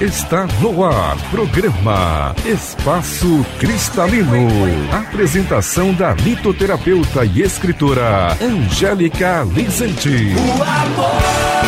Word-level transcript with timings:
Está 0.00 0.46
no 0.62 0.82
ar, 0.82 1.14
programa 1.30 2.34
Espaço 2.46 3.44
Cristalino. 3.58 4.48
Apresentação 4.90 5.92
da 5.92 6.14
litoterapeuta 6.14 7.22
e 7.22 7.42
escritora 7.42 8.34
Angélica 8.40 9.44
Vicente. 9.44 10.32
O 10.38 10.62
amor. 10.62 11.59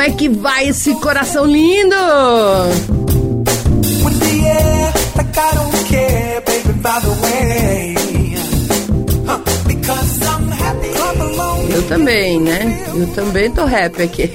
Como 0.00 0.10
é 0.10 0.16
que 0.16 0.30
vai 0.30 0.66
esse 0.66 0.94
coração 0.94 1.44
lindo? 1.44 1.94
Eu 11.68 11.82
também, 11.86 12.40
né? 12.40 12.82
Eu 12.94 13.06
também 13.08 13.50
tô 13.50 13.66
rap 13.66 14.00
aqui. 14.00 14.30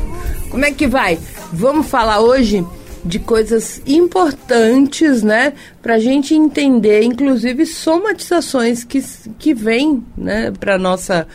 Como 0.50 0.66
é 0.66 0.70
que 0.70 0.86
vai? 0.86 1.18
Vamos 1.50 1.86
falar 1.86 2.20
hoje 2.20 2.62
de 3.02 3.18
coisas 3.18 3.80
importantes, 3.86 5.22
né? 5.22 5.54
Pra 5.80 5.98
gente 5.98 6.34
entender, 6.34 7.02
inclusive 7.02 7.64
somatizações 7.64 8.84
que, 8.84 9.02
que 9.38 9.54
vêm, 9.54 10.04
né, 10.14 10.52
pra 10.60 10.76
nossa 10.76 11.26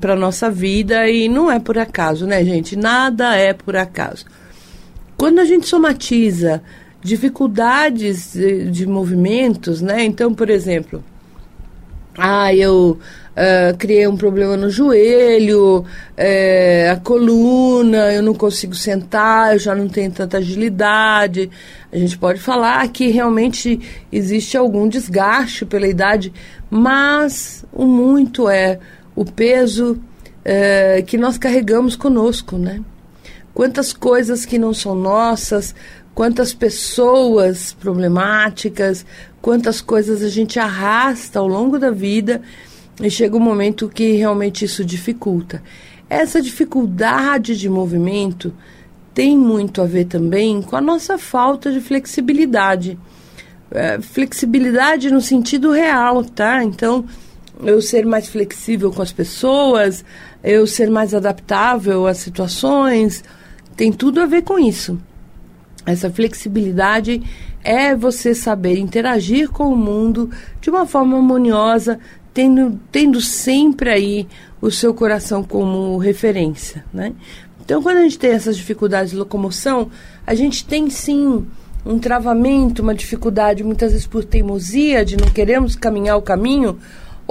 para 0.00 0.14
nossa 0.14 0.50
vida 0.50 1.08
e 1.08 1.28
não 1.28 1.50
é 1.50 1.58
por 1.58 1.78
acaso, 1.78 2.26
né, 2.26 2.44
gente? 2.44 2.76
Nada 2.76 3.34
é 3.36 3.52
por 3.52 3.76
acaso. 3.76 4.24
Quando 5.16 5.40
a 5.40 5.44
gente 5.44 5.66
somatiza 5.66 6.62
dificuldades 7.02 8.32
de, 8.32 8.70
de 8.70 8.86
movimentos, 8.86 9.82
né? 9.82 10.04
Então, 10.04 10.32
por 10.32 10.48
exemplo, 10.48 11.02
ah, 12.16 12.54
eu 12.54 12.98
uh, 13.32 13.76
criei 13.78 14.06
um 14.06 14.16
problema 14.16 14.56
no 14.56 14.70
joelho, 14.70 15.78
uh, 15.80 16.92
a 16.92 16.96
coluna, 16.96 18.12
eu 18.12 18.22
não 18.22 18.34
consigo 18.34 18.74
sentar, 18.74 19.54
eu 19.54 19.58
já 19.58 19.74
não 19.74 19.88
tenho 19.88 20.10
tanta 20.10 20.38
agilidade. 20.38 21.50
A 21.92 21.96
gente 21.96 22.16
pode 22.18 22.38
falar 22.38 22.86
que 22.88 23.08
realmente 23.08 23.80
existe 24.12 24.56
algum 24.56 24.88
desgaste 24.88 25.64
pela 25.64 25.88
idade, 25.88 26.32
mas 26.70 27.64
o 27.72 27.84
muito 27.84 28.48
é 28.48 28.78
o 29.14 29.24
peso 29.24 30.00
é, 30.44 31.02
que 31.02 31.16
nós 31.16 31.38
carregamos 31.38 31.96
conosco, 31.96 32.56
né? 32.56 32.80
Quantas 33.54 33.92
coisas 33.92 34.46
que 34.46 34.58
não 34.58 34.72
são 34.72 34.94
nossas, 34.94 35.74
quantas 36.14 36.54
pessoas 36.54 37.72
problemáticas, 37.72 39.04
quantas 39.40 39.80
coisas 39.80 40.22
a 40.22 40.28
gente 40.28 40.58
arrasta 40.58 41.38
ao 41.38 41.46
longo 41.46 41.78
da 41.78 41.90
vida 41.90 42.40
e 43.00 43.10
chega 43.10 43.36
um 43.36 43.40
momento 43.40 43.88
que 43.88 44.12
realmente 44.12 44.64
isso 44.64 44.84
dificulta. 44.84 45.62
Essa 46.08 46.40
dificuldade 46.40 47.56
de 47.56 47.68
movimento 47.68 48.54
tem 49.14 49.36
muito 49.36 49.80
a 49.82 49.86
ver 49.86 50.06
também 50.06 50.62
com 50.62 50.76
a 50.76 50.80
nossa 50.80 51.18
falta 51.18 51.70
de 51.70 51.80
flexibilidade. 51.80 52.98
É, 53.70 54.00
flexibilidade 54.00 55.10
no 55.10 55.20
sentido 55.20 55.70
real, 55.70 56.22
tá? 56.24 56.62
Então, 56.62 57.06
eu 57.62 57.80
ser 57.80 58.04
mais 58.04 58.28
flexível 58.28 58.90
com 58.90 59.02
as 59.02 59.12
pessoas, 59.12 60.04
eu 60.42 60.66
ser 60.66 60.90
mais 60.90 61.14
adaptável 61.14 62.06
às 62.06 62.18
situações, 62.18 63.22
tem 63.76 63.92
tudo 63.92 64.20
a 64.20 64.26
ver 64.26 64.42
com 64.42 64.58
isso. 64.58 64.98
Essa 65.84 66.10
flexibilidade 66.10 67.22
é 67.64 67.94
você 67.94 68.34
saber 68.34 68.78
interagir 68.78 69.50
com 69.50 69.72
o 69.72 69.76
mundo 69.76 70.30
de 70.60 70.70
uma 70.70 70.86
forma 70.86 71.16
harmoniosa, 71.16 71.98
tendo, 72.34 72.78
tendo 72.90 73.20
sempre 73.20 73.90
aí 73.90 74.28
o 74.60 74.70
seu 74.70 74.94
coração 74.94 75.42
como 75.42 75.98
referência, 75.98 76.84
né? 76.92 77.12
Então, 77.64 77.82
quando 77.82 77.98
a 77.98 78.02
gente 78.02 78.18
tem 78.18 78.30
essas 78.30 78.56
dificuldades 78.56 79.12
de 79.12 79.16
locomoção, 79.16 79.88
a 80.26 80.34
gente 80.34 80.64
tem 80.64 80.90
sim 80.90 81.46
um 81.84 81.98
travamento, 81.98 82.82
uma 82.82 82.94
dificuldade, 82.94 83.64
muitas 83.64 83.92
vezes 83.92 84.06
por 84.06 84.24
teimosia, 84.24 85.04
de 85.04 85.16
não 85.16 85.28
queremos 85.28 85.76
caminhar 85.76 86.16
o 86.16 86.22
caminho, 86.22 86.78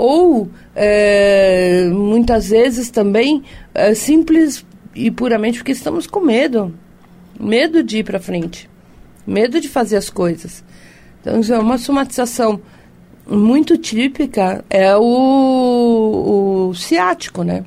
ou 0.02 0.50
é, 0.76 1.86
muitas 1.94 2.50
vezes 2.50 2.90
também 2.90 3.44
é, 3.72 3.94
simples 3.94 4.66
e 4.96 5.12
puramente 5.12 5.60
porque 5.60 5.74
estamos 5.74 6.08
com 6.08 6.22
medo. 6.22 6.74
Medo 7.40 7.84
de 7.84 8.00
ir 8.00 8.04
para 8.04 8.20
frente. 8.20 8.68
Medo 9.28 9.62
de 9.62 9.70
fazer 9.70 9.98
as 9.98 10.10
coisas. 10.10 10.64
Então 11.22 11.40
é 11.56 11.60
uma 11.60 11.78
somatização 11.78 12.60
muito 13.28 13.78
típica 13.78 14.66
é 14.72 14.98
o, 14.98 16.70
o 16.70 16.74
ciático 16.74 17.44
né? 17.44 17.64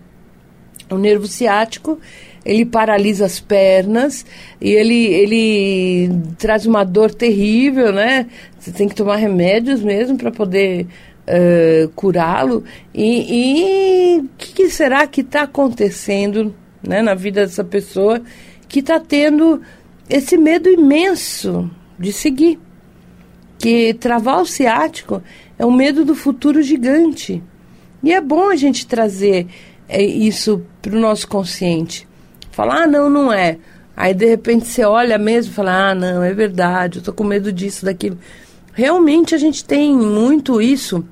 O 0.90 0.98
nervo 0.98 1.28
ciático 1.28 2.00
ele 2.44 2.64
paralisa 2.66 3.26
as 3.26 3.38
pernas 3.38 4.26
e 4.60 4.70
ele, 4.70 5.06
ele 5.06 6.10
traz 6.36 6.66
uma 6.66 6.82
dor 6.82 7.14
terrível, 7.14 7.92
né? 7.92 8.26
Você 8.58 8.72
tem 8.72 8.88
que 8.88 8.94
tomar 8.94 9.16
remédios 9.16 9.80
mesmo 9.80 10.18
para 10.18 10.32
poder 10.32 10.88
curá-lo. 11.94 12.64
E 12.94 14.20
o 14.22 14.28
que, 14.36 14.52
que, 14.52 14.70
será 14.70 15.06
que 15.06 15.22
está 15.22 15.42
acontecendo 15.42 16.54
né, 16.82 17.02
na 17.02 17.14
vida 17.14 17.46
dessa 17.46 17.64
pessoa 17.64 18.22
que 18.68 18.80
está 18.80 19.00
tendo 19.00 19.60
esse 20.08 20.36
medo 20.36 20.68
imenso 20.68 21.70
de 21.98 22.12
seguir? 22.12 22.58
Que 23.58 23.94
travar 23.94 24.42
o 24.42 24.46
ciático 24.46 25.22
é 25.58 25.64
um 25.64 25.72
medo 25.72 26.04
do 26.04 26.14
futuro 26.14 26.62
gigante. 26.62 27.42
E 28.02 28.12
é 28.12 28.20
bom 28.20 28.50
a 28.50 28.56
gente 28.56 28.86
trazer 28.86 29.46
é, 29.88 30.02
isso 30.02 30.62
para 30.82 30.94
o 30.94 31.00
nosso 31.00 31.26
consciente. 31.26 32.06
Falar, 32.50 32.82
ah, 32.82 32.86
não, 32.86 33.08
não 33.08 33.32
é. 33.32 33.58
Aí 33.96 34.12
de 34.12 34.26
repente 34.26 34.66
você 34.66 34.84
olha 34.84 35.16
mesmo 35.16 35.52
e 35.52 35.54
fala, 35.54 35.90
ah, 35.90 35.94
não, 35.94 36.22
é 36.22 36.32
verdade, 36.32 36.98
eu 36.98 37.00
estou 37.00 37.14
com 37.14 37.24
medo 37.24 37.52
disso, 37.52 37.84
daquilo. 37.84 38.18
Realmente 38.72 39.34
a 39.34 39.38
gente 39.38 39.64
tem 39.64 39.96
muito 39.96 40.60
isso 40.60 41.06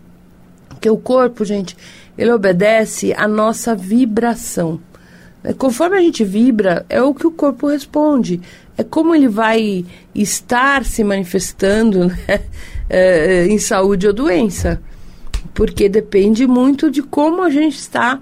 porque 0.82 0.90
o 0.90 0.96
corpo, 0.96 1.44
gente, 1.44 1.76
ele 2.18 2.32
obedece 2.32 3.12
à 3.12 3.28
nossa 3.28 3.72
vibração. 3.72 4.80
É, 5.44 5.52
conforme 5.52 5.96
a 5.96 6.00
gente 6.00 6.24
vibra, 6.24 6.84
é 6.88 7.00
o 7.00 7.14
que 7.14 7.24
o 7.24 7.30
corpo 7.30 7.68
responde. 7.68 8.40
É 8.76 8.82
como 8.82 9.14
ele 9.14 9.28
vai 9.28 9.86
estar 10.12 10.84
se 10.84 11.04
manifestando 11.04 12.06
né? 12.06 12.16
é, 12.90 13.46
em 13.46 13.60
saúde 13.60 14.08
ou 14.08 14.12
doença. 14.12 14.82
Porque 15.54 15.88
depende 15.88 16.48
muito 16.48 16.90
de 16.90 17.00
como 17.00 17.42
a 17.42 17.50
gente 17.50 17.78
está 17.78 18.18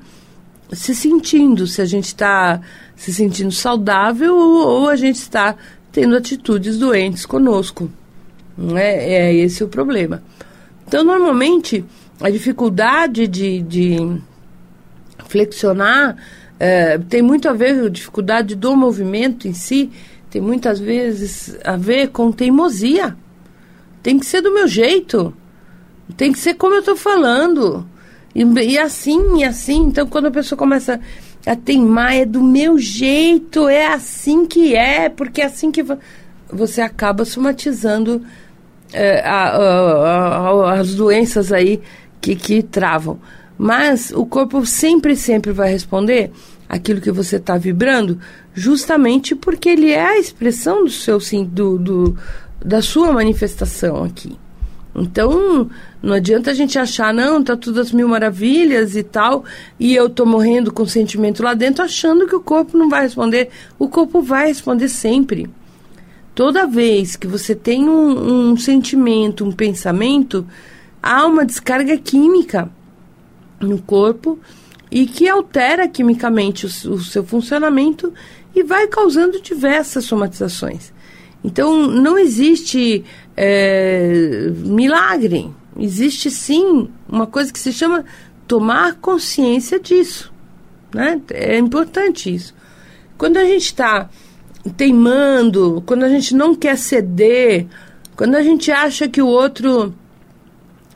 se 0.71 0.95
sentindo. 0.95 1.67
Se 1.67 1.81
a 1.81 1.87
gente 1.87 2.09
está 2.09 2.61
se 2.95 3.11
sentindo 3.11 3.53
saudável 3.53 4.37
ou, 4.37 4.83
ou, 4.83 4.89
a 4.91 4.97
gente 4.97 5.17
está 5.17 5.57
tendo 5.91 6.15
atitudes 6.15 6.77
doentes 6.77 7.25
conosco. 7.25 7.91
É, 8.77 9.15
é 9.15 9.35
esse 9.35 9.65
o 9.65 9.69
problema. 9.69 10.23
Então, 10.87 11.03
normalmente, 11.03 11.85
a 12.21 12.31
dificuldade 12.31 13.27
de, 13.27 13.63
de 13.63 14.21
flexionar 15.27 16.17
é, 16.59 16.99
tem 16.99 17.23
muito 17.23 17.49
a 17.49 17.53
ver 17.55 17.81
com 17.81 17.87
a 17.87 17.91
dificuldade 17.91 18.55
do 18.55 18.77
movimento 18.77 19.49
em 19.49 19.55
si, 19.55 19.91
tem 20.31 20.43
muitas 20.43 20.79
vezes 20.79 21.57
a 21.65 21.77
ver 21.77 22.09
com 22.09 22.31
teimosia. 22.31 23.17
Tem 24.03 24.19
que 24.19 24.27
ser 24.27 24.43
do 24.43 24.53
meu 24.53 24.69
jeito. 24.69 25.35
Tem 26.17 26.33
que 26.33 26.39
ser 26.39 26.55
como 26.55 26.75
eu 26.75 26.81
estou 26.81 26.97
falando. 26.97 27.87
E, 28.35 28.43
e, 28.43 28.79
assim, 28.79 29.39
e 29.39 29.45
assim. 29.45 29.85
Então, 29.87 30.07
quando 30.07 30.27
a 30.27 30.31
pessoa 30.31 30.59
começa 30.59 31.01
a 31.47 31.57
teimar, 31.57 32.15
é 32.15 32.25
do 32.25 32.43
meu 32.43 32.79
jeito, 32.79 33.69
é 33.69 33.87
assim 33.87 34.47
que 34.47 34.77
é, 34.77 35.09
porque 35.09 35.41
é 35.41 35.47
assim 35.47 35.71
que. 35.71 35.85
Você 36.53 36.81
acaba 36.81 37.25
somatizando 37.25 38.25
é, 38.93 39.21
a, 39.21 39.49
a, 39.51 40.37
a, 40.37 40.81
as 40.81 40.95
doenças 40.95 41.53
aí 41.53 41.81
que, 42.21 42.35
que 42.37 42.63
travam. 42.63 43.19
Mas 43.59 44.11
o 44.11 44.25
corpo 44.25 44.65
sempre, 44.65 45.15
sempre 45.15 45.53
vai 45.53 45.71
responder 45.71 46.31
aquilo 46.69 47.01
que 47.01 47.11
você 47.11 47.37
está 47.37 47.59
vibrando, 47.59 48.19
justamente 48.55 49.35
porque 49.35 49.69
ele 49.69 49.91
é 49.91 50.07
a 50.07 50.19
expressão 50.19 50.85
do 50.85 50.91
seu 50.91 51.19
do, 51.45 51.79
do, 51.79 52.17
da 52.65 52.81
sua 52.81 53.13
manifestação 53.13 54.05
aqui. 54.05 54.39
Então, 54.95 55.71
não 56.03 56.15
adianta 56.15 56.51
a 56.51 56.55
gente 56.55 56.79
achar, 56.79 57.13
não, 57.15 57.43
tá 57.43 57.57
tudo 57.57 57.81
as 57.81 57.93
mil 57.93 58.09
maravilhas 58.09 58.97
e 58.97 59.03
tal, 59.03 59.45
e 59.79 59.95
eu 59.95 60.09
tô 60.09 60.27
morrendo 60.27 60.73
com 60.73 60.87
sentimento 60.87 61.43
lá 61.43 61.55
dentro, 61.55 61.85
achando 61.85 62.27
que 62.27 62.35
o 62.35 62.41
corpo 62.41 62.77
não 62.77 62.89
vai 62.89 63.03
responder. 63.03 63.51
O 63.79 63.89
corpo 63.89 64.21
vai 64.21 64.49
responder 64.49 64.89
sempre. 64.89 65.49
Toda 66.35 66.67
vez 66.67 67.17
que 67.17 67.27
você 67.27 67.55
tem 67.55 67.89
um, 67.89 68.51
um 68.51 68.57
sentimento, 68.57 69.45
um 69.45 69.53
pensamento, 69.53 70.47
há 71.03 71.27
uma 71.27 71.45
descarga 71.45 71.97
química 71.97 72.71
no 73.61 73.81
corpo 73.81 74.39
e 74.91 75.07
que 75.07 75.29
altera 75.29 75.89
quimicamente 75.89 76.67
o, 76.67 76.69
o 76.93 77.01
seu 77.01 77.25
funcionamento 77.25 78.13
e 78.55 78.63
vai 78.63 78.87
causando 78.87 79.41
diversas 79.41 80.05
somatizações. 80.05 80.93
Então, 81.43 81.87
não 81.87 82.19
existe 82.19 83.05
é, 83.37 84.51
milagre. 84.57 85.51
Existe 85.79 86.31
sim 86.31 86.91
uma 87.09 87.27
coisa 87.27 87.53
que 87.53 87.59
se 87.59 87.73
chama 87.73 88.05
tomar 88.47 88.97
consciência 88.97 89.79
disso. 89.79 90.33
Né? 90.93 91.21
É 91.31 91.57
importante 91.57 92.35
isso. 92.35 92.55
Quando 93.17 93.37
a 93.37 93.45
gente 93.45 93.67
está 93.67 94.11
teimando, 94.77 95.83
quando 95.87 96.05
a 96.05 96.09
gente 96.09 96.35
não 96.35 96.55
quer 96.55 96.77
ceder, 96.77 97.67
quando 98.17 98.35
a 98.35 98.43
gente 98.43 98.71
acha 98.71 99.09
que 99.09 99.23
o 99.23 99.27
outro 99.27 99.95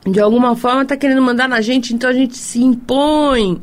de 0.05 0.19
alguma 0.19 0.55
forma 0.55 0.83
está 0.83 0.95
querendo 0.95 1.21
mandar 1.21 1.49
na 1.49 1.61
gente, 1.61 1.93
então 1.93 2.09
a 2.09 2.13
gente 2.13 2.37
se 2.37 2.61
impõe, 2.61 3.59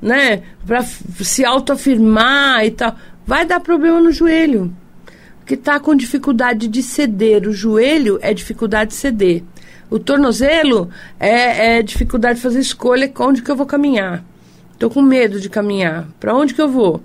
né, 0.00 0.42
para 0.66 0.82
se 0.82 1.44
autoafirmar 1.44 2.64
e 2.64 2.70
tal, 2.70 2.94
vai 3.26 3.46
dar 3.46 3.60
problema 3.60 4.00
no 4.00 4.12
joelho. 4.12 4.74
Porque 5.38 5.54
está 5.54 5.78
com 5.78 5.94
dificuldade 5.94 6.68
de 6.68 6.82
ceder. 6.82 7.46
O 7.46 7.52
joelho 7.52 8.18
é 8.20 8.34
dificuldade 8.34 8.90
de 8.90 8.96
ceder. 8.96 9.44
O 9.88 9.98
tornozelo 9.98 10.90
é, 11.20 11.78
é 11.78 11.82
dificuldade 11.82 12.36
de 12.36 12.42
fazer 12.42 12.58
escolha 12.58 13.10
onde 13.20 13.42
que 13.42 13.50
eu 13.50 13.56
vou 13.56 13.64
caminhar. 13.64 14.24
Estou 14.72 14.90
com 14.90 15.00
medo 15.00 15.40
de 15.40 15.48
caminhar. 15.48 16.08
Para 16.18 16.34
onde 16.34 16.52
que 16.52 16.60
eu 16.60 16.68
vou? 16.68 17.00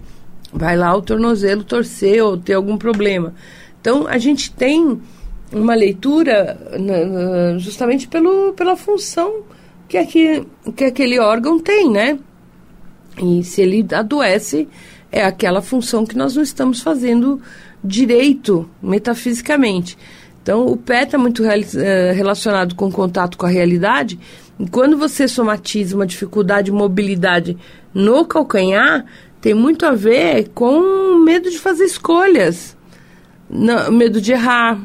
Vai 0.51 0.75
lá 0.75 0.93
o 0.95 1.01
tornozelo 1.01 1.63
torcer 1.63 2.21
ou 2.23 2.35
ter 2.35 2.53
algum 2.53 2.77
problema. 2.77 3.33
Então, 3.79 4.07
a 4.07 4.17
gente 4.17 4.51
tem 4.51 4.99
uma 5.53 5.75
leitura 5.75 6.57
justamente 7.57 8.07
pelo, 8.07 8.53
pela 8.53 8.75
função 8.75 9.43
que, 9.87 9.97
aqui, 9.97 10.45
que 10.75 10.85
aquele 10.85 11.19
órgão 11.19 11.59
tem, 11.59 11.89
né? 11.89 12.17
E 13.21 13.43
se 13.43 13.61
ele 13.61 13.85
adoece, 13.93 14.67
é 15.11 15.25
aquela 15.25 15.61
função 15.61 16.05
que 16.05 16.17
nós 16.17 16.35
não 16.35 16.43
estamos 16.43 16.81
fazendo 16.81 17.41
direito 17.83 18.69
metafisicamente. 18.81 19.97
Então, 20.41 20.65
o 20.65 20.77
pé 20.77 21.03
está 21.03 21.17
muito 21.17 21.43
eh, 21.43 22.13
relacionado 22.13 22.73
com 22.73 22.87
o 22.87 22.91
contato 22.91 23.37
com 23.37 23.45
a 23.45 23.49
realidade. 23.49 24.17
E 24.59 24.67
quando 24.67 24.97
você 24.97 25.27
somatiza 25.27 25.95
uma 25.95 26.07
dificuldade 26.07 26.65
de 26.65 26.71
mobilidade 26.71 27.57
no 27.93 28.25
calcanhar, 28.25 29.05
tem 29.39 29.53
muito 29.53 29.85
a 29.85 29.91
ver 29.91 30.49
com 30.49 31.23
medo 31.23 31.49
de 31.49 31.59
fazer 31.59 31.83
escolhas, 31.83 32.77
não, 33.49 33.91
medo 33.91 34.21
de 34.21 34.31
errar, 34.31 34.79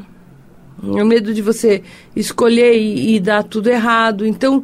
o 0.81 1.05
medo 1.05 1.33
de 1.33 1.41
você 1.41 1.83
escolher 2.15 2.77
e, 2.77 3.15
e 3.15 3.19
dar 3.19 3.43
tudo 3.43 3.69
errado. 3.69 4.25
Então, 4.25 4.63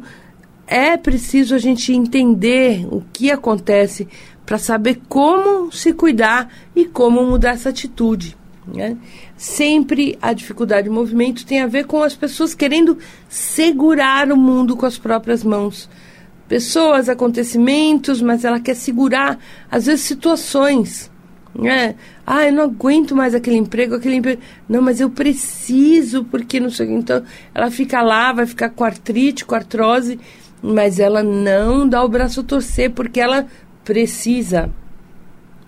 é 0.66 0.96
preciso 0.96 1.54
a 1.54 1.58
gente 1.58 1.92
entender 1.92 2.86
o 2.90 3.02
que 3.12 3.30
acontece 3.30 4.08
para 4.46 4.58
saber 4.58 5.00
como 5.08 5.72
se 5.72 5.92
cuidar 5.92 6.50
e 6.74 6.84
como 6.84 7.24
mudar 7.24 7.50
essa 7.50 7.70
atitude. 7.70 8.36
Né? 8.66 8.96
Sempre 9.36 10.18
a 10.22 10.32
dificuldade 10.32 10.84
de 10.84 10.94
movimento 10.94 11.44
tem 11.44 11.60
a 11.60 11.66
ver 11.66 11.86
com 11.86 12.02
as 12.02 12.14
pessoas 12.14 12.54
querendo 12.54 12.98
segurar 13.28 14.30
o 14.32 14.36
mundo 14.36 14.76
com 14.76 14.86
as 14.86 14.98
próprias 14.98 15.44
mãos. 15.44 15.88
Pessoas, 16.48 17.08
acontecimentos, 17.08 18.20
mas 18.20 18.44
ela 18.44 18.60
quer 18.60 18.74
segurar, 18.74 19.38
às 19.70 19.86
vezes, 19.86 20.02
situações. 20.02 21.10
Né? 21.54 21.94
Ah, 22.26 22.46
eu 22.46 22.52
não 22.52 22.64
aguento 22.64 23.14
mais 23.14 23.34
aquele 23.34 23.56
emprego, 23.56 23.94
aquele 23.94 24.16
emprego. 24.16 24.40
Não, 24.68 24.80
mas 24.80 25.00
eu 25.00 25.10
preciso, 25.10 26.24
porque 26.24 26.58
não 26.58 26.70
sei. 26.70 26.90
Então, 26.90 27.22
ela 27.54 27.70
fica 27.70 28.02
lá, 28.02 28.32
vai 28.32 28.46
ficar 28.46 28.70
com 28.70 28.84
artrite, 28.84 29.44
com 29.44 29.54
artrose, 29.54 30.18
mas 30.62 30.98
ela 30.98 31.22
não 31.22 31.86
dá 31.88 32.02
o 32.02 32.08
braço 32.08 32.40
a 32.40 32.44
torcer, 32.44 32.90
porque 32.90 33.20
ela 33.20 33.46
precisa. 33.84 34.70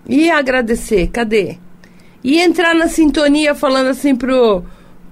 E 0.09 0.31
agradecer, 0.31 1.09
cadê? 1.09 1.59
E 2.25 2.39
entrar 2.41 2.75
na 2.75 2.89
sintonia 2.89 3.55
falando 3.55 3.89
assim 3.89 4.17
pro, 4.17 4.65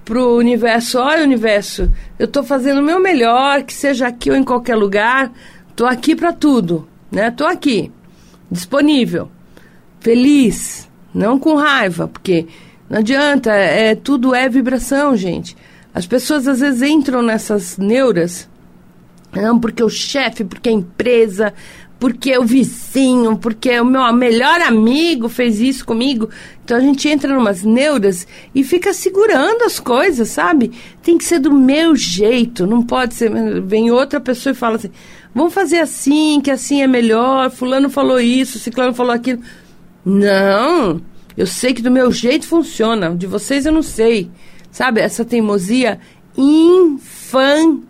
pro 0.03 0.37
universo, 0.37 0.99
olha 0.99 1.23
universo, 1.23 1.91
eu 2.17 2.27
tô 2.27 2.43
fazendo 2.43 2.79
o 2.79 2.83
meu 2.83 2.99
melhor, 2.99 3.63
que 3.63 3.73
seja 3.73 4.07
aqui 4.07 4.31
ou 4.31 4.35
em 4.35 4.43
qualquer 4.43 4.75
lugar, 4.75 5.31
tô 5.75 5.85
aqui 5.85 6.15
para 6.15 6.33
tudo, 6.33 6.87
né? 7.11 7.31
Tô 7.31 7.45
aqui, 7.45 7.91
disponível 8.51 9.29
feliz, 10.05 10.87
não 11.15 11.39
com 11.39 11.55
raiva, 11.55 12.07
porque 12.07 12.45
não 12.89 12.99
adianta, 12.99 13.51
é, 13.51 13.95
tudo 13.95 14.35
é 14.35 14.49
vibração, 14.49 15.15
gente. 15.15 15.55
As 15.93 16.05
pessoas 16.05 16.45
às 16.47 16.59
vezes 16.59 16.81
entram 16.81 17.21
nessas 17.21 17.77
neuras, 17.77 18.49
não, 19.33 19.57
porque 19.57 19.81
o 19.81 19.89
chefe, 19.89 20.43
porque 20.43 20.69
a 20.69 20.73
empresa, 20.73 21.53
porque 21.97 22.37
o 22.37 22.43
vizinho, 22.43 23.37
porque 23.37 23.79
o 23.79 23.85
meu 23.85 24.11
melhor 24.13 24.61
amigo 24.61 25.29
fez 25.29 25.59
isso 25.61 25.85
comigo. 25.85 26.29
Então 26.63 26.77
a 26.77 26.81
gente 26.81 27.07
entra 27.07 27.33
numas 27.33 27.63
neuras 27.63 28.27
e 28.53 28.63
fica 28.63 28.93
segurando 28.93 29.63
as 29.63 29.79
coisas, 29.79 30.29
sabe? 30.29 30.71
Tem 31.01 31.17
que 31.17 31.23
ser 31.23 31.39
do 31.39 31.53
meu 31.53 31.95
jeito, 31.95 32.67
não 32.67 32.83
pode 32.83 33.13
ser. 33.13 33.31
Vem 33.61 33.89
outra 33.91 34.19
pessoa 34.19 34.51
e 34.51 34.55
fala 34.55 34.75
assim: 34.75 34.91
vamos 35.33 35.53
fazer 35.53 35.79
assim, 35.79 36.41
que 36.41 36.51
assim 36.51 36.81
é 36.81 36.87
melhor. 36.87 37.49
Fulano 37.49 37.89
falou 37.89 38.19
isso, 38.19 38.59
Ciclano 38.59 38.93
falou 38.93 39.13
aquilo. 39.13 39.41
Não, 40.05 41.01
eu 41.35 41.47
sei 41.47 41.73
que 41.73 41.81
do 41.81 41.89
meu 41.89 42.11
jeito 42.11 42.45
funciona, 42.47 43.15
de 43.15 43.25
vocês 43.25 43.65
eu 43.65 43.71
não 43.71 43.81
sei. 43.81 44.29
Sabe, 44.71 45.01
essa 45.01 45.25
teimosia 45.25 45.99
infantil. 46.37 47.81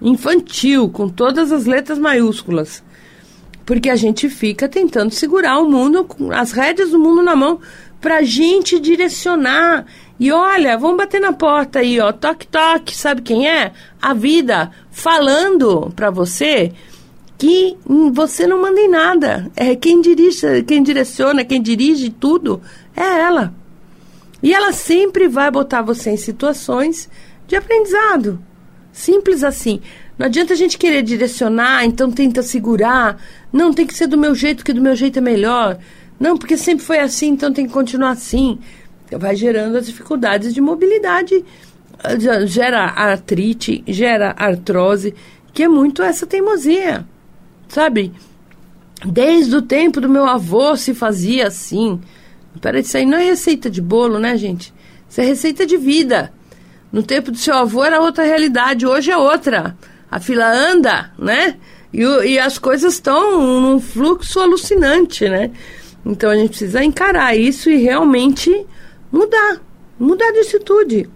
Infantil, 0.00 0.88
com 0.88 1.08
todas 1.08 1.52
as 1.52 1.66
letras 1.66 1.98
maiúsculas. 1.98 2.82
Porque 3.64 3.90
a 3.90 3.96
gente 3.96 4.30
fica 4.30 4.68
tentando 4.68 5.10
segurar 5.12 5.58
o 5.58 5.68
mundo, 5.68 6.06
as 6.32 6.52
rédeas 6.52 6.90
do 6.90 6.98
mundo 6.98 7.22
na 7.22 7.34
mão, 7.36 7.60
pra 8.00 8.22
gente 8.22 8.78
direcionar. 8.78 9.84
E 10.18 10.32
olha, 10.32 10.78
vamos 10.78 10.96
bater 10.96 11.20
na 11.20 11.32
porta 11.32 11.80
aí, 11.80 12.00
ó, 12.00 12.12
toque, 12.12 12.46
toque, 12.46 12.96
sabe 12.96 13.22
quem 13.22 13.48
é? 13.48 13.72
A 14.00 14.14
vida 14.14 14.70
falando 14.90 15.92
pra 15.94 16.10
você 16.10 16.72
que 17.38 17.76
você 18.12 18.46
não 18.46 18.60
manda 18.60 18.80
em 18.80 18.88
nada. 18.88 19.50
É 19.54 19.76
quem 19.76 20.00
dirige, 20.00 20.62
quem 20.62 20.82
direciona, 20.82 21.44
quem 21.44 21.60
dirige 21.60 22.10
tudo 22.10 22.60
é 22.96 23.02
ela. 23.02 23.54
E 24.42 24.54
ela 24.54 24.72
sempre 24.72 25.28
vai 25.28 25.50
botar 25.50 25.82
você 25.82 26.10
em 26.10 26.16
situações 26.16 27.08
de 27.46 27.56
aprendizado. 27.56 28.40
Simples 28.92 29.42
assim. 29.44 29.80
Não 30.18 30.26
adianta 30.26 30.54
a 30.54 30.56
gente 30.56 30.78
querer 30.78 31.02
direcionar, 31.02 31.84
então 31.84 32.10
tenta 32.10 32.42
segurar. 32.42 33.20
Não, 33.52 33.72
tem 33.72 33.86
que 33.86 33.94
ser 33.94 34.06
do 34.06 34.16
meu 34.16 34.34
jeito, 34.34 34.64
que 34.64 34.72
do 34.72 34.80
meu 34.80 34.96
jeito 34.96 35.18
é 35.18 35.22
melhor. 35.22 35.78
Não, 36.18 36.38
porque 36.38 36.56
sempre 36.56 36.84
foi 36.84 36.98
assim, 37.00 37.28
então 37.28 37.52
tem 37.52 37.66
que 37.66 37.72
continuar 37.72 38.10
assim. 38.10 38.58
Vai 39.10 39.36
gerando 39.36 39.76
as 39.76 39.86
dificuldades 39.86 40.54
de 40.54 40.60
mobilidade, 40.60 41.44
gera 42.46 42.86
artrite, 42.86 43.84
gera 43.86 44.34
artrose, 44.38 45.14
que 45.52 45.62
é 45.62 45.68
muito 45.68 46.02
essa 46.02 46.26
teimosia. 46.26 47.06
Sabe? 47.68 48.12
Desde 49.04 49.54
o 49.56 49.62
tempo 49.62 50.00
do 50.00 50.08
meu 50.08 50.24
avô 50.24 50.76
se 50.76 50.94
fazia 50.94 51.48
assim. 51.48 52.00
Peraí, 52.60 52.82
isso 52.82 52.96
aí 52.96 53.04
não 53.04 53.18
é 53.18 53.24
receita 53.24 53.68
de 53.68 53.82
bolo, 53.82 54.18
né, 54.18 54.36
gente? 54.36 54.72
Isso 55.08 55.20
é 55.20 55.24
receita 55.24 55.66
de 55.66 55.76
vida. 55.76 56.32
No 56.90 57.02
tempo 57.02 57.30
do 57.30 57.36
seu 57.36 57.54
avô 57.54 57.84
era 57.84 58.00
outra 58.00 58.24
realidade, 58.24 58.86
hoje 58.86 59.10
é 59.10 59.16
outra. 59.16 59.76
A 60.10 60.18
fila 60.18 60.46
anda, 60.46 61.12
né? 61.18 61.56
E, 61.92 62.00
e 62.00 62.38
as 62.38 62.58
coisas 62.58 62.94
estão 62.94 63.60
num 63.60 63.80
fluxo 63.80 64.40
alucinante, 64.40 65.28
né? 65.28 65.50
Então 66.04 66.30
a 66.30 66.36
gente 66.36 66.50
precisa 66.50 66.82
encarar 66.82 67.36
isso 67.36 67.68
e 67.68 67.76
realmente 67.76 68.66
mudar. 69.10 69.60
Mudar 69.98 70.30
de 70.32 70.40
atitude. 70.40 71.08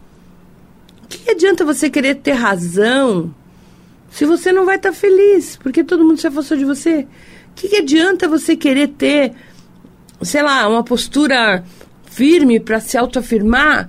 O 1.05 1.09
que 1.09 1.31
adianta 1.31 1.65
você 1.65 1.89
querer 1.89 2.17
ter 2.17 2.33
razão 2.33 3.35
se 4.11 4.25
você 4.25 4.53
não 4.53 4.67
vai 4.67 4.77
estar 4.77 4.91
tá 4.91 4.95
feliz, 4.95 5.57
porque 5.57 5.85
todo 5.85 6.05
mundo 6.05 6.21
se 6.21 6.27
afastou 6.27 6.57
de 6.57 6.65
você. 6.65 7.07
O 7.51 7.55
que, 7.55 7.69
que 7.69 7.77
adianta 7.77 8.29
você 8.29 8.57
querer 8.57 8.89
ter, 8.89 9.33
sei 10.21 10.43
lá, 10.43 10.69
uma 10.69 10.83
postura 10.83 11.65
firme 12.05 12.59
para 12.59 12.81
se 12.81 12.99
autoafirmar 12.99 13.89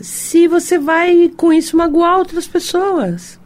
se 0.00 0.48
você 0.48 0.78
vai 0.78 1.30
com 1.36 1.52
isso 1.52 1.76
magoar 1.76 2.18
outras 2.18 2.48
pessoas? 2.48 3.38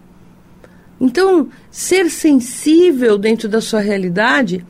Então, 1.00 1.49
ser 1.70 2.08
sensível 2.11 3.18
dentro 3.18 3.49
da 3.49 3.61
sua 3.61 3.80
realidade 3.80 4.64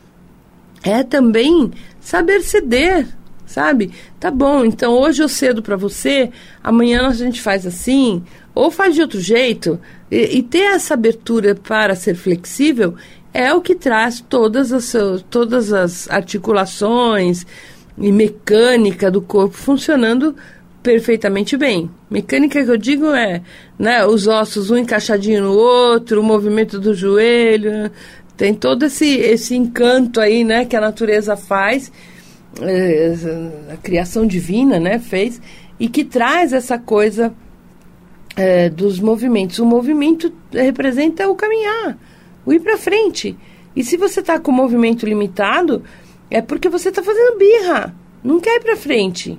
é 0.83 1.03
também 1.03 1.73
saber 2.00 2.41
ceder, 2.43 3.07
sabe? 3.45 3.93
Tá 4.19 4.31
bom, 4.31 4.65
então 4.65 4.93
hoje 4.93 5.23
eu 5.23 5.29
cedo 5.29 5.62
para 5.62 5.76
você, 5.76 6.31
amanhã 6.62 7.09
a 7.09 7.12
gente 7.12 7.41
faz 7.41 7.67
assim, 7.67 8.25
ou 8.57 8.71
faz 8.71 8.95
de 8.95 9.03
outro 9.03 9.21
jeito. 9.21 9.79
E, 10.11 10.39
e, 10.39 10.43
ter 10.43 10.75
essa 10.75 10.95
abertura 10.95 11.55
para 11.55 11.95
ser 11.95 12.15
flexível 12.15 12.95
é 13.35 13.53
o 13.53 13.61
que 13.61 13.75
traz 13.75 14.25
todas 14.27 14.73
as, 14.73 14.97
todas 15.29 15.75
as 15.75 16.09
articulações 16.09 17.45
e 17.99 18.11
mecânica 18.11 19.11
do 19.11 19.21
corpo 19.21 19.55
funcionando 19.55 20.35
perfeitamente 20.83 21.55
bem. 21.57 21.91
Mecânica 22.11 22.65
que 22.65 22.71
eu 22.71 22.79
digo 22.79 23.09
é, 23.09 23.43
né, 23.79 24.07
os 24.07 24.27
ossos 24.27 24.71
um 24.71 24.77
encaixadinho 24.79 25.43
no 25.43 25.53
outro, 25.53 26.21
o 26.21 26.25
movimento 26.25 26.81
do 26.81 26.95
joelho, 26.95 27.91
tem 28.39 28.55
todo 28.55 28.85
esse, 28.85 29.19
esse 29.19 29.55
encanto 29.55 30.19
aí, 30.19 30.45
né, 30.45 30.65
que 30.65 30.77
a 30.77 30.81
natureza 30.81 31.37
faz, 31.37 31.93
é, 32.63 33.15
a 33.71 33.77
criação 33.77 34.27
divina, 34.27 34.79
né, 34.79 34.99
fez, 34.99 35.43
e 35.79 35.89
que 35.89 36.05
traz 36.05 36.55
essa 36.55 36.79
coisa 36.79 37.35
é, 38.37 38.69
dos 38.69 39.00
movimentos. 39.00 39.59
O 39.59 39.64
movimento 39.64 40.33
representa 40.52 41.28
o 41.28 41.35
caminhar, 41.35 41.99
o 42.45 42.52
ir 42.52 42.61
para 42.61 42.76
frente. 42.76 43.37
E 43.75 43.83
se 43.83 43.97
você 43.97 44.21
está 44.21 44.38
com 44.38 44.50
o 44.50 44.55
movimento 44.55 45.07
limitado, 45.07 45.83
é 46.31 46.43
porque 46.43 46.69
você 46.69 46.90
está 46.90 47.02
fazendo 47.02 47.38
birra, 47.38 47.95
não 48.23 48.38
quer 48.38 48.57
ir 48.57 48.61
para 48.61 48.76
frente. 48.76 49.38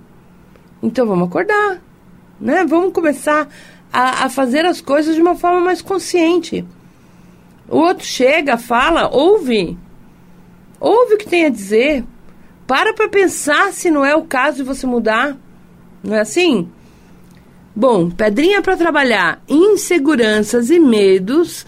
Então 0.82 1.06
vamos 1.06 1.28
acordar, 1.28 1.82
né? 2.40 2.66
Vamos 2.66 2.92
começar 2.92 3.48
a, 3.92 4.26
a 4.26 4.30
fazer 4.30 4.66
as 4.66 4.82
coisas 4.82 5.16
de 5.16 5.22
uma 5.22 5.36
forma 5.36 5.60
mais 5.60 5.82
consciente. 5.82 6.66
O 7.70 7.78
outro 7.78 8.06
chega, 8.06 8.58
fala, 8.58 9.10
ouve. 9.10 9.78
Ouve 10.80 11.16
o 11.16 11.18
que 11.18 11.28
tem 11.28 11.46
a 11.46 11.50
dizer. 11.50 12.04
Para 12.66 12.94
para 12.94 13.10
pensar 13.10 13.72
se 13.74 13.90
não 13.90 14.06
é 14.06 14.16
o 14.16 14.24
caso 14.24 14.58
de 14.58 14.64
você 14.64 14.86
mudar. 14.86 15.38
Não 16.04 16.16
é 16.16 16.22
assim? 16.22 16.70
Bom, 17.80 18.10
pedrinha 18.10 18.60
para 18.60 18.76
trabalhar 18.76 19.40
inseguranças 19.48 20.72
e 20.72 20.80
medos, 20.80 21.64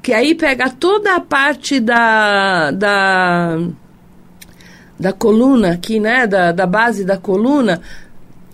que 0.00 0.10
aí 0.10 0.34
pega 0.34 0.70
toda 0.70 1.14
a 1.14 1.20
parte 1.20 1.78
da, 1.78 2.70
da, 2.70 3.58
da 4.98 5.12
coluna 5.12 5.72
aqui, 5.72 6.00
né? 6.00 6.26
Da, 6.26 6.50
da 6.50 6.66
base 6.66 7.04
da 7.04 7.18
coluna, 7.18 7.82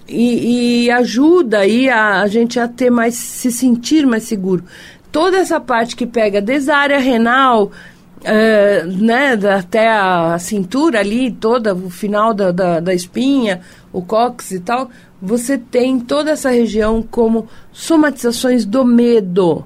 e, 0.09 0.87
e 0.87 0.91
ajuda 0.91 1.61
aí 1.61 1.89
a, 1.89 2.23
a 2.23 2.27
gente 2.27 2.59
a 2.59 2.67
ter 2.67 2.91
mais, 2.91 3.15
se 3.15 3.53
sentir 3.53 4.05
mais 4.05 4.25
seguro. 4.25 4.65
Toda 5.13 5.37
essa 5.37 5.61
parte 5.61 5.95
que 5.95 6.09
pega 6.09 6.41
desde 6.41 6.73
a 6.73 6.77
área 6.77 6.99
renal, 6.99 7.71
Uh, 8.19 8.87
né, 9.05 9.39
até 9.57 9.89
a 9.89 10.37
cintura 10.39 10.99
ali, 10.99 11.31
toda, 11.31 11.75
o 11.75 11.91
final 11.91 12.35
da, 12.35 12.51
da, 12.51 12.81
da, 12.81 12.95
espinha, 12.95 13.61
o 13.93 14.03
cóccix 14.03 14.53
e 14.53 14.61
tal, 14.61 14.91
você 15.21 15.57
tem 15.57 15.99
toda 15.99 16.31
essa 16.31 16.51
região 16.51 17.03
como 17.03 17.49
somatizações 17.73 18.65
do 18.65 18.85
medo, 18.85 19.65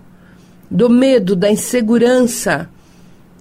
do 0.70 0.88
medo, 0.88 1.34
da 1.34 1.50
insegurança. 1.50 2.68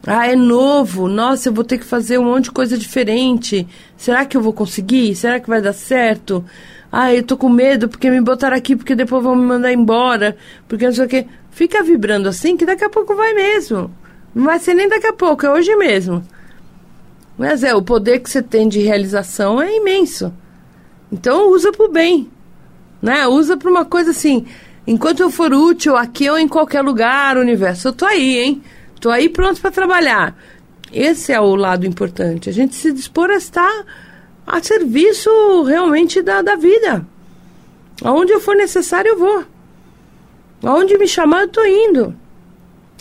Ah, 0.07 0.27
é 0.27 0.35
novo, 0.35 1.07
nossa, 1.07 1.49
eu 1.49 1.53
vou 1.53 1.63
ter 1.63 1.77
que 1.77 1.85
fazer 1.85 2.17
um 2.17 2.25
monte 2.25 2.45
de 2.45 2.51
coisa 2.51 2.77
diferente. 2.77 3.67
Será 3.97 4.25
que 4.25 4.35
eu 4.35 4.41
vou 4.41 4.53
conseguir? 4.53 5.13
Será 5.15 5.39
que 5.39 5.49
vai 5.49 5.61
dar 5.61 5.73
certo? 5.73 6.43
Ah, 6.91 7.13
eu 7.13 7.21
tô 7.21 7.37
com 7.37 7.49
medo 7.49 7.87
porque 7.87 8.09
me 8.09 8.21
botaram 8.21 8.57
aqui, 8.57 8.75
porque 8.75 8.95
depois 8.95 9.23
vão 9.23 9.35
me 9.35 9.45
mandar 9.45 9.71
embora, 9.71 10.35
porque 10.67 10.85
não 10.85 10.93
sei 10.93 11.05
o 11.05 11.09
quê. 11.09 11.25
Fica 11.51 11.83
vibrando 11.83 12.29
assim 12.29 12.55
que 12.57 12.65
daqui 12.65 12.83
a 12.83 12.89
pouco 12.89 13.15
vai 13.15 13.33
mesmo. 13.33 13.91
Não 14.33 14.45
vai 14.45 14.59
ser 14.59 14.73
nem 14.73 14.87
daqui 14.87 15.07
a 15.07 15.13
pouco, 15.13 15.45
é 15.45 15.51
hoje 15.51 15.75
mesmo. 15.75 16.23
Mas 17.37 17.63
é, 17.63 17.75
o 17.75 17.81
poder 17.81 18.19
que 18.19 18.29
você 18.29 18.41
tem 18.41 18.67
de 18.67 18.79
realização 18.79 19.61
é 19.61 19.75
imenso. 19.75 20.33
Então 21.11 21.51
usa 21.51 21.71
pro 21.71 21.91
bem. 21.91 22.29
Né? 23.01 23.27
Usa 23.27 23.57
para 23.57 23.69
uma 23.69 23.85
coisa 23.85 24.11
assim. 24.11 24.45
Enquanto 24.85 25.21
eu 25.21 25.29
for 25.29 25.53
útil 25.53 25.95
aqui 25.95 26.29
ou 26.29 26.37
em 26.37 26.47
qualquer 26.47 26.81
lugar, 26.81 27.37
universo, 27.37 27.89
eu 27.89 27.93
tô 27.93 28.05
aí, 28.05 28.39
hein? 28.39 28.63
Tô 28.99 29.09
aí 29.09 29.29
pronto 29.29 29.61
para 29.61 29.71
trabalhar. 29.71 30.35
Esse 30.91 31.31
é 31.31 31.39
o 31.39 31.55
lado 31.55 31.85
importante. 31.85 32.49
A 32.49 32.53
gente 32.53 32.75
se 32.75 32.91
dispor 32.91 33.29
a 33.29 33.35
estar 33.35 33.85
a 34.45 34.61
serviço 34.61 35.29
realmente 35.63 36.21
da, 36.21 36.41
da 36.41 36.55
vida. 36.55 37.05
Aonde 38.03 38.31
eu 38.31 38.39
for 38.39 38.55
necessário, 38.55 39.09
eu 39.09 39.19
vou. 39.19 39.45
Aonde 40.63 40.97
me 40.97 41.07
chamar, 41.07 41.41
eu 41.41 41.47
tô 41.47 41.63
indo. 41.63 42.15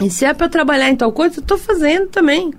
E 0.01 0.11
se 0.11 0.25
é 0.25 0.35
para 0.35 0.49
trabalhar 0.49 0.91
em 0.91 0.97
tal 0.97 1.11
coisa, 1.11 1.41
eu 1.41 1.45
tô 1.45 1.57
fazendo 1.57 2.09
também. 2.09 2.53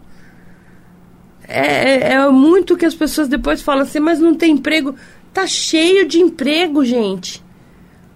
É, 1.47 2.11
é, 2.11 2.13
é 2.13 2.29
muito 2.29 2.75
que 2.75 2.85
as 2.85 2.95
pessoas 2.95 3.27
depois 3.27 3.61
falam 3.61 3.83
assim, 3.83 3.99
mas 3.99 4.19
não 4.19 4.33
tem 4.33 4.53
emprego. 4.53 4.95
Tá 5.39 5.47
cheio 5.47 6.05
de 6.05 6.19
emprego, 6.19 6.83
gente. 6.83 7.41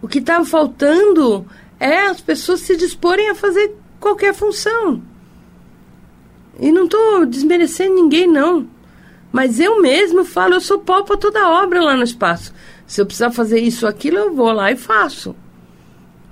O 0.02 0.10
que 0.10 0.20
tá 0.20 0.44
faltando 0.44 1.46
é 1.80 2.08
as 2.08 2.20
pessoas 2.20 2.60
se 2.60 2.76
disporem 2.76 3.30
a 3.30 3.34
fazer 3.34 3.74
qualquer 3.98 4.34
função. 4.34 5.02
E 6.60 6.70
não 6.70 6.86
tô 6.86 7.24
desmerecendo 7.24 7.96
ninguém, 7.96 8.28
não. 8.28 8.68
Mas 9.32 9.58
eu 9.58 9.82
mesmo 9.82 10.26
falo, 10.26 10.56
eu 10.56 10.60
sou 10.60 10.80
pau 10.80 11.06
para 11.06 11.16
toda 11.16 11.48
obra 11.48 11.82
lá 11.82 11.96
no 11.96 12.04
espaço. 12.04 12.54
Se 12.86 13.00
eu 13.00 13.06
precisar 13.06 13.32
fazer 13.32 13.62
isso 13.62 13.86
ou 13.86 13.90
aquilo, 13.90 14.18
eu 14.18 14.36
vou 14.36 14.52
lá 14.52 14.70
e 14.74 14.76
faço. 14.76 15.34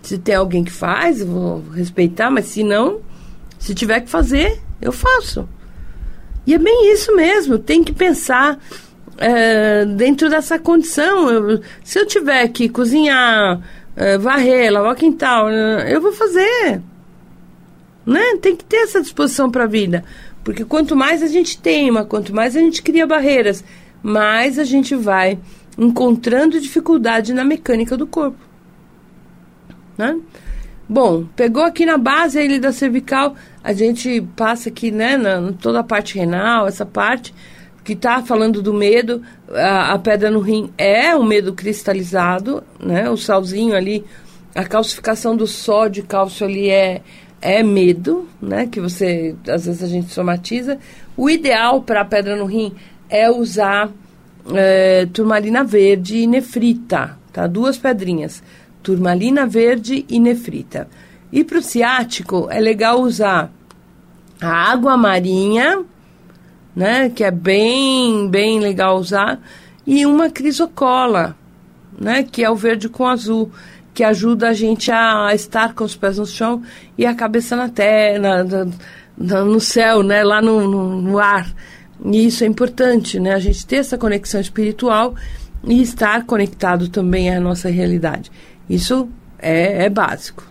Se 0.01 0.17
tem 0.17 0.36
alguém 0.36 0.62
que 0.62 0.74
faz, 0.74 1.21
eu 1.21 1.27
vou 1.27 1.63
respeitar, 1.69 2.29
mas 2.29 2.48
se 2.48 2.65
não, 2.65 3.00
se 3.57 3.74
tiver 3.74 4.01
que 4.01 4.10
fazer, 4.10 4.62
eu 4.81 4.91
faço. 4.91 5.48
E 6.45 6.53
é 6.53 6.57
bem 6.57 6.91
isso 6.91 7.15
mesmo, 7.15 7.57
tem 7.57 7.81
que 7.81 7.93
pensar 7.93 8.60
é, 9.18 9.86
dentro 9.86 10.30
dessa 10.30 10.58
condição. 10.60 11.30
Eu, 11.30 11.62
se 11.84 12.00
eu 12.00 12.06
tiver 12.06 12.48
que 12.50 12.70
cozinhar, 12.70 13.62
é, 13.96 14.18
varrer, 14.18 14.72
lavar 14.72 14.94
o 14.94 14.96
quintal, 14.96 15.50
eu 15.50 16.01
vou 16.01 16.12
fazer. 16.12 16.82
Né? 18.06 18.38
Tem 18.41 18.56
que 18.56 18.65
ter 18.65 18.77
essa 18.77 19.01
disposição 19.01 19.50
para 19.50 19.65
a 19.65 19.68
vida. 19.68 20.03
Porque 20.44 20.65
quanto 20.65 20.96
mais 20.96 21.22
a 21.22 21.27
gente 21.27 21.58
teima, 21.58 22.03
quanto 22.03 22.34
mais 22.34 22.56
a 22.56 22.60
gente 22.60 22.82
cria 22.82 23.06
barreiras, 23.06 23.63
mais 24.01 24.58
a 24.58 24.63
gente 24.63 24.96
vai 24.96 25.38
encontrando 25.77 26.60
dificuldade 26.60 27.34
na 27.34 27.44
mecânica 27.44 27.96
do 27.96 28.08
corpo. 28.08 28.39
Né? 29.98 30.20
Bom, 30.89 31.25
pegou 31.36 31.63
aqui 31.63 31.86
na 31.86 31.98
base 31.98 32.39
ele 32.39 32.60
da 32.60 32.72
cervical, 32.72 33.36
a 33.63 33.72
gente 33.72 34.22
passa 34.36 34.70
aqui, 34.70 34.91
né, 34.91 35.15
na, 35.15 35.53
toda 35.53 35.80
a 35.80 35.84
parte 35.84 36.18
renal, 36.18 36.68
essa 36.68 36.86
parte 36.86 37.34
que 37.84 37.94
está 37.94 38.22
falando 38.22 38.62
do 38.62 38.74
medo, 38.74 39.22
a, 39.50 39.94
a, 39.94 40.00
pedra 40.00 40.30
no 40.30 40.40
rim 40.40 40.72
é 40.78 41.16
o 41.16 41.24
medo 41.24 41.54
cristalizado, 41.54 42.64
né, 42.80 43.10
o 43.10 43.18
salzinho 43.18 43.76
ali, 43.76 44.06
a 44.54 44.64
calcificação 44.66 45.36
do 45.36 45.48
sódio 45.48 46.04
e 46.04 46.06
cálcio 46.06 46.46
ali 46.46 46.70
é, 46.70 47.02
é 47.42 47.64
medo, 47.64 48.28
né? 48.42 48.68
Que 48.68 48.80
você, 48.80 49.36
às 49.48 49.66
vezes 49.66 49.82
a 49.82 49.88
gente 49.88 50.14
somatiza. 50.14 50.78
O 51.18 51.30
ideal 51.30 51.82
para 51.82 52.02
a 52.02 52.06
pedra 52.06 52.36
no 52.36 52.46
rim 52.46 52.74
é 53.10 53.30
usar 53.32 53.90
é, 54.54 55.08
turmalina 55.12 55.64
verde 55.64 56.18
e 56.18 56.28
nefrita, 56.28 57.18
tá? 57.32 57.48
Duas 57.48 57.78
pedrinhas, 57.78 58.44
turmalina 58.84 59.46
verde 59.46 60.06
e 60.08 60.20
nefrita. 60.20 60.88
E 61.32 61.44
para 61.44 61.60
o 61.60 61.62
ciático 61.62 62.48
é 62.52 62.60
legal 62.60 63.02
usar 63.02 63.52
a 64.40 64.72
água 64.72 64.98
marinha, 64.98 65.84
né? 66.75 67.10
Que 67.10 67.24
é 67.24 67.32
bem, 67.32 68.28
bem 68.30 68.60
legal 68.60 68.98
usar, 68.98 69.40
e 69.86 70.06
uma 70.06 70.30
crisocola, 70.30 71.36
né? 72.00 72.24
Que 72.24 72.44
é 72.44 72.50
o 72.50 72.56
verde 72.56 72.90
com 72.90 73.08
azul 73.08 73.51
que 73.94 74.04
ajuda 74.04 74.50
a 74.50 74.54
gente 74.54 74.92
a 74.92 75.34
estar 75.34 75.74
com 75.74 75.84
os 75.84 75.96
pés 75.96 76.18
no 76.18 76.25
chão 76.25 76.62
e 76.98 77.06
a 77.06 77.13
cabeça 77.13 77.56
na 77.56 77.70
terra, 77.70 78.44
na, 79.18 79.44
no 79.44 79.60
céu, 79.60 80.01
né? 80.01 80.24
lá 80.24 80.42
no, 80.42 80.68
no, 80.68 81.01
no, 81.01 81.20
ar. 81.20 81.54
E 82.06 82.25
isso 82.25 82.44
é 82.44 82.48
importante, 82.48 83.20
né? 83.20 83.34
A 83.34 83.40
gente 83.40 83.66
ter 83.66 83.78
essa 83.78 83.98
conexão 83.98 84.40
espiritual 84.40 85.13
e 85.63 85.82
estar 85.82 86.25
conectado 86.25 86.88
também 86.90 87.36
à 87.36 87.40
nossa 87.40 87.70
realidade. 87.70 88.32
Isso 88.70 89.10
é, 89.38 89.86
é 89.86 89.90
básico. 89.90 90.50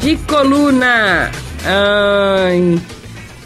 De 0.00 0.16
coluna. 0.26 1.30
Ai, 1.64 2.80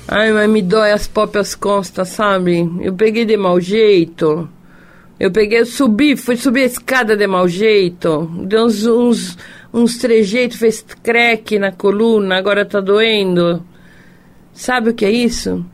ai, 0.06 0.32
mas 0.32 0.48
me 0.48 0.62
dói 0.62 0.92
as 0.92 1.08
próprias 1.08 1.54
costas, 1.54 2.08
sabe? 2.10 2.70
Eu 2.80 2.94
peguei 2.94 3.24
de 3.24 3.36
mau 3.36 3.60
jeito. 3.60 4.48
Eu 5.18 5.30
peguei, 5.32 5.60
eu 5.60 5.66
subi, 5.66 6.16
fui 6.16 6.36
subir 6.36 6.62
a 6.62 6.66
escada 6.66 7.16
de 7.16 7.26
mau 7.26 7.48
jeito. 7.48 8.30
Deu 8.46 8.66
uns, 8.66 8.86
uns, 8.86 9.38
uns 9.72 9.98
trejeitos, 9.98 10.58
fez 10.58 10.84
creque 11.02 11.58
na 11.58 11.72
coluna, 11.72 12.36
agora 12.36 12.64
tá 12.64 12.80
doendo. 12.80 13.64
Sabe 14.52 14.90
o 14.90 14.94
que 14.94 15.04
é 15.04 15.10
isso? 15.10 15.64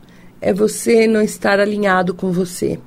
É 0.40 0.52
você 0.52 1.06
não 1.06 1.20
estar 1.20 1.60
alinhado 1.60 2.14
com 2.14 2.32
você. 2.32 2.78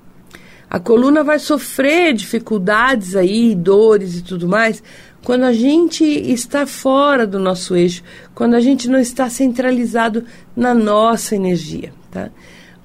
A 0.67 0.79
coluna 0.79 1.23
vai 1.23 1.38
sofrer 1.38 2.13
dificuldades 2.15 3.15
aí, 3.15 3.53
dores 3.53 4.17
e 4.17 4.23
tudo 4.23 4.47
mais, 4.47 4.81
quando 5.23 5.43
a 5.43 5.53
gente 5.53 6.03
está 6.03 6.67
fora 6.67 7.25
do 7.25 7.39
nosso 7.39 7.75
eixo, 7.75 8.03
quando 8.35 8.55
a 8.55 8.59
gente 8.59 8.89
não 8.89 8.99
está 8.99 9.29
centralizado 9.29 10.25
na 10.55 10.73
nossa 10.73 11.35
energia, 11.35 11.93
tá? 12.11 12.29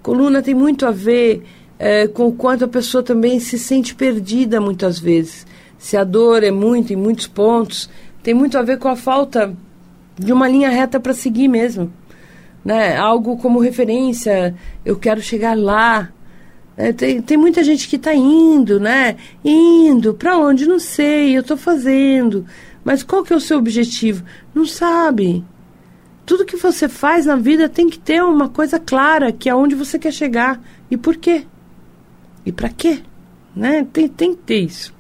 Coluna 0.02 0.40
tem 0.40 0.54
muito 0.54 0.87
a 0.87 0.90
ver 0.90 1.42
é, 1.78 2.07
com 2.07 2.28
o 2.28 2.33
quanto 2.33 2.64
a 2.64 2.68
pessoa 2.68 3.02
também 3.02 3.40
se 3.40 3.59
sente 3.59 3.95
perdida 3.95 4.61
muitas 4.61 4.99
vezes. 4.99 5.47
Se 5.76 5.97
a 5.97 6.04
dor 6.04 6.42
é 6.42 6.50
muito 6.50 6.92
em 6.92 6.97
muitos 6.97 7.26
pontos, 7.26 7.90
tem 8.23 8.35
muito 8.35 8.57
a 8.57 8.62
ver 8.62 8.78
com 8.78 8.88
a 8.88 8.97
falta 8.97 9.54
de 10.16 10.33
uma 10.33 10.49
linha 10.49 10.71
reta 10.71 10.99
para 10.99 11.14
seguir 11.14 11.49
mesmo. 11.49 11.92
Né? 12.64 12.97
Algo 12.97 13.37
como 13.37 13.61
referência, 13.61 14.54
eu 14.85 14.97
quero 14.97 15.21
chegar 15.21 15.57
lá. 15.57 16.11
É, 16.79 16.93
tem, 16.93 17.21
tem 17.21 17.37
muita 17.37 17.65
gente 17.65 17.89
que 17.89 17.97
está 17.97 18.15
indo, 18.15 18.79
né? 18.79 19.17
Indo, 19.45 20.15
para 20.15 20.39
onde? 20.39 20.65
Não 20.65 20.79
sei, 20.79 21.37
eu 21.37 21.41
estou 21.41 21.57
fazendo. 21.57 22.47
Mas 22.85 23.03
qual 23.03 23.25
que 23.25 23.33
é 23.33 23.37
o 23.37 23.41
seu 23.41 23.59
objetivo? 23.59 24.25
Não 24.55 24.65
sabe. 24.65 25.45
Tudo 26.25 26.45
que 26.45 26.57
você 26.57 26.89
faz 26.89 27.27
na 27.27 27.35
vida 27.35 27.69
tem 27.69 27.91
que 27.91 27.99
ter 27.99 28.23
uma 28.23 28.49
coisa 28.49 28.79
clara, 28.79 29.33
que 29.33 29.49
é 29.49 29.55
onde 29.55 29.75
você 29.75 29.99
quer 29.99 30.13
chegar 30.13 30.63
e 30.89 30.97
por 30.97 31.17
quê. 31.17 31.45
E 32.47 32.53
para 32.53 32.69
quê? 32.69 33.01
Né? 33.57 33.85
Tem, 33.93 34.07
tem 34.07 34.33
que 34.33 34.43
ter 34.43 34.61
isso. 34.61 34.95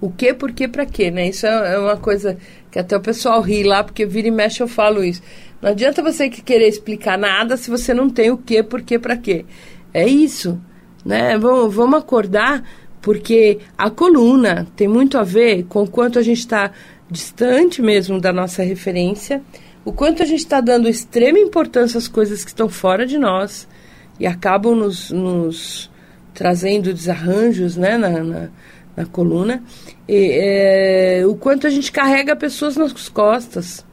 O 0.00 0.10
que, 0.10 0.32
por 0.32 0.52
quê, 0.52 0.66
para 0.66 0.86
quê, 0.86 1.10
né? 1.10 1.28
Isso 1.28 1.46
é, 1.46 1.74
é 1.74 1.78
uma 1.78 1.98
coisa 1.98 2.38
que 2.70 2.78
até 2.78 2.96
o 2.96 3.00
pessoal 3.02 3.42
ri 3.42 3.62
lá, 3.62 3.84
porque 3.84 4.06
vira 4.06 4.28
e 4.28 4.30
mexe 4.30 4.62
eu 4.62 4.68
falo 4.68 5.04
isso. 5.04 5.20
Não 5.60 5.68
adianta 5.68 6.02
você 6.02 6.30
querer 6.30 6.68
explicar 6.68 7.18
nada 7.18 7.58
se 7.58 7.68
você 7.68 7.92
não 7.92 8.08
tem 8.08 8.30
o 8.30 8.38
que, 8.38 8.62
por 8.62 8.80
quê, 8.80 8.98
para 8.98 9.18
quê. 9.18 9.44
É 9.92 10.06
isso, 10.06 10.60
né? 11.04 11.36
Vamos, 11.38 11.74
vamos 11.74 11.98
acordar, 11.98 12.62
porque 13.00 13.58
a 13.76 13.90
coluna 13.90 14.66
tem 14.76 14.86
muito 14.86 15.18
a 15.18 15.22
ver 15.22 15.64
com 15.64 15.82
o 15.82 15.88
quanto 15.88 16.18
a 16.18 16.22
gente 16.22 16.38
está 16.38 16.70
distante 17.10 17.82
mesmo 17.82 18.20
da 18.20 18.32
nossa 18.32 18.62
referência, 18.62 19.42
o 19.84 19.92
quanto 19.92 20.22
a 20.22 20.26
gente 20.26 20.40
está 20.40 20.60
dando 20.60 20.88
extrema 20.88 21.38
importância 21.38 21.98
às 21.98 22.06
coisas 22.06 22.44
que 22.44 22.50
estão 22.50 22.68
fora 22.68 23.06
de 23.06 23.18
nós 23.18 23.66
e 24.18 24.26
acabam 24.26 24.74
nos, 24.76 25.10
nos 25.10 25.90
trazendo 26.34 26.92
desarranjos 26.92 27.76
né, 27.76 27.96
na, 27.96 28.22
na, 28.22 28.48
na 28.96 29.06
coluna, 29.06 29.62
e, 30.06 30.30
é, 30.32 31.26
o 31.26 31.34
quanto 31.34 31.66
a 31.66 31.70
gente 31.70 31.90
carrega 31.90 32.36
pessoas 32.36 32.76
nas 32.76 33.08
costas 33.08 33.84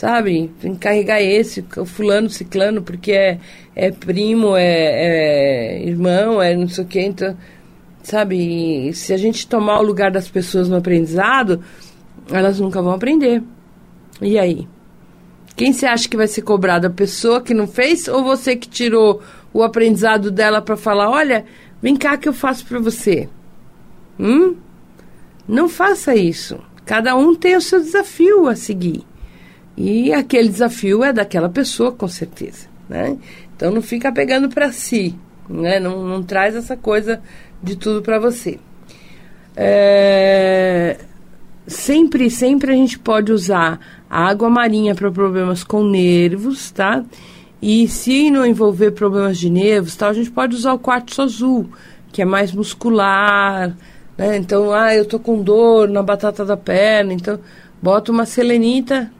sabe? 0.00 0.50
Tem 0.58 0.72
que 0.72 0.80
carregar 0.80 1.20
esse, 1.20 1.62
o 1.76 1.84
fulano, 1.84 2.30
ciclano, 2.30 2.80
porque 2.80 3.12
é, 3.12 3.38
é 3.76 3.90
primo, 3.90 4.56
é, 4.56 4.62
é 4.62 5.86
irmão, 5.86 6.40
é 6.40 6.56
não 6.56 6.66
sei 6.66 6.84
o 6.84 6.86
quê. 6.86 7.02
Então, 7.02 7.36
sabe? 8.02 8.90
Se 8.94 9.12
a 9.12 9.18
gente 9.18 9.46
tomar 9.46 9.78
o 9.78 9.82
lugar 9.82 10.10
das 10.10 10.26
pessoas 10.26 10.70
no 10.70 10.76
aprendizado, 10.76 11.62
elas 12.32 12.58
nunca 12.58 12.80
vão 12.80 12.94
aprender. 12.94 13.42
E 14.22 14.38
aí? 14.38 14.66
Quem 15.54 15.70
você 15.70 15.84
acha 15.84 16.08
que 16.08 16.16
vai 16.16 16.26
ser 16.26 16.42
cobrado? 16.42 16.86
A 16.86 16.90
pessoa 16.90 17.42
que 17.42 17.52
não 17.52 17.66
fez 17.66 18.08
ou 18.08 18.24
você 18.24 18.56
que 18.56 18.70
tirou 18.70 19.20
o 19.52 19.62
aprendizado 19.62 20.30
dela 20.30 20.62
para 20.62 20.78
falar: 20.78 21.10
olha, 21.10 21.44
vem 21.82 21.94
cá 21.94 22.16
que 22.16 22.26
eu 22.26 22.32
faço 22.32 22.64
para 22.64 22.78
você? 22.78 23.28
Hum? 24.18 24.56
Não 25.46 25.68
faça 25.68 26.16
isso. 26.16 26.58
Cada 26.86 27.14
um 27.14 27.34
tem 27.34 27.54
o 27.54 27.60
seu 27.60 27.80
desafio 27.80 28.48
a 28.48 28.56
seguir. 28.56 29.09
E 29.76 30.12
aquele 30.12 30.48
desafio 30.48 31.02
é 31.02 31.12
daquela 31.12 31.48
pessoa, 31.48 31.92
com 31.92 32.08
certeza. 32.08 32.66
Né? 32.88 33.16
Então 33.56 33.70
não 33.70 33.82
fica 33.82 34.12
pegando 34.12 34.48
para 34.48 34.72
si, 34.72 35.14
né? 35.48 35.78
não, 35.78 36.04
não 36.04 36.22
traz 36.22 36.56
essa 36.56 36.76
coisa 36.76 37.20
de 37.62 37.76
tudo 37.76 38.02
para 38.02 38.18
você. 38.18 38.58
É, 39.56 40.96
sempre, 41.66 42.30
sempre 42.30 42.72
a 42.72 42.74
gente 42.74 42.98
pode 42.98 43.32
usar 43.32 43.78
a 44.08 44.28
água 44.28 44.50
marinha 44.50 44.94
para 44.94 45.10
problemas 45.10 45.62
com 45.62 45.84
nervos, 45.84 46.70
tá? 46.70 47.04
E 47.62 47.86
se 47.86 48.30
não 48.30 48.46
envolver 48.46 48.92
problemas 48.92 49.38
de 49.38 49.50
nervos, 49.50 49.94
tal, 49.94 50.10
a 50.10 50.14
gente 50.14 50.30
pode 50.30 50.56
usar 50.56 50.72
o 50.72 50.78
quartzo 50.78 51.22
azul, 51.22 51.68
que 52.10 52.22
é 52.22 52.24
mais 52.24 52.52
muscular, 52.52 53.76
né? 54.16 54.36
Então, 54.36 54.72
ah, 54.72 54.94
eu 54.94 55.04
tô 55.04 55.18
com 55.18 55.42
dor 55.42 55.88
na 55.88 56.02
batata 56.02 56.44
da 56.44 56.56
perna, 56.56 57.12
então 57.12 57.38
bota 57.82 58.10
uma 58.10 58.26
selenita 58.26 59.10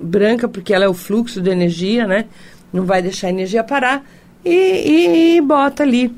branca, 0.00 0.48
porque 0.48 0.74
ela 0.74 0.84
é 0.84 0.88
o 0.88 0.94
fluxo 0.94 1.40
de 1.40 1.50
energia, 1.50 2.06
né? 2.06 2.26
Não 2.72 2.84
vai 2.84 3.02
deixar 3.02 3.28
a 3.28 3.30
energia 3.30 3.64
parar. 3.64 4.04
E, 4.44 4.50
e, 4.50 5.36
e 5.36 5.40
bota 5.40 5.82
ali 5.82 6.12